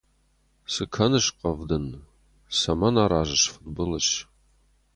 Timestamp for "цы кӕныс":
0.71-1.27